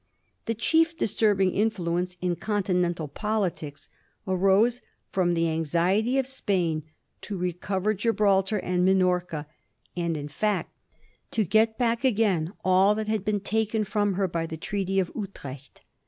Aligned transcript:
The 0.47 0.55
chief 0.55 0.97
disturbing 0.97 1.51
influence 1.51 2.17
in 2.21 2.35
Continental 2.35 3.07
politics 3.07 3.87
arose 4.27 4.81
fi 5.11 5.21
om 5.21 5.33
the 5.33 5.43
anxiefy 5.45 6.17
of 6.17 6.25
Spain 6.25 6.81
to 7.21 7.37
recover 7.37 7.93
Gibraltar 7.93 8.57
and 8.61 8.83
Minorca, 8.83 9.45
and, 9.95 10.17
in 10.17 10.27
fact, 10.27 10.75
to 11.29 11.43
get 11.45 11.77
back 11.77 12.03
again 12.03 12.51
all 12.65 12.95
that 12.95 13.09
had 13.09 13.23
been 13.23 13.41
taken 13.41 13.85
jfrom 13.85 14.15
her 14.15 14.27
by 14.27 14.47
the 14.47 14.57
Treaty 14.57 14.99
of 14.99 15.11
Utrecht. 15.15 15.81